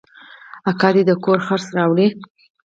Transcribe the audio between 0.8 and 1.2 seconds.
دې د